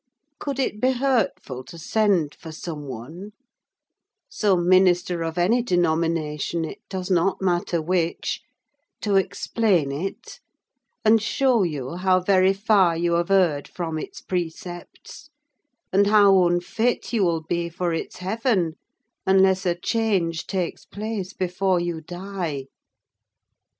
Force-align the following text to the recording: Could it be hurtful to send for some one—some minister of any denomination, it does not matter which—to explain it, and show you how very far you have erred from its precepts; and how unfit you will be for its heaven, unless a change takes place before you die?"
Could 0.39 0.57
it 0.57 0.81
be 0.81 0.93
hurtful 0.93 1.63
to 1.65 1.77
send 1.77 2.33
for 2.33 2.51
some 2.51 2.87
one—some 2.87 4.67
minister 4.67 5.21
of 5.23 5.37
any 5.37 5.61
denomination, 5.61 6.65
it 6.65 6.79
does 6.89 7.11
not 7.11 7.39
matter 7.39 7.79
which—to 7.83 9.15
explain 9.15 9.91
it, 9.91 10.39
and 11.05 11.21
show 11.21 11.61
you 11.61 11.97
how 11.97 12.19
very 12.19 12.51
far 12.51 12.97
you 12.97 13.13
have 13.13 13.29
erred 13.29 13.67
from 13.67 13.99
its 13.99 14.21
precepts; 14.21 15.29
and 15.93 16.07
how 16.07 16.47
unfit 16.47 17.13
you 17.13 17.23
will 17.23 17.41
be 17.43 17.69
for 17.69 17.93
its 17.93 18.15
heaven, 18.17 18.77
unless 19.27 19.67
a 19.67 19.75
change 19.75 20.47
takes 20.47 20.83
place 20.83 21.31
before 21.31 21.79
you 21.79 22.01
die?" 22.01 22.65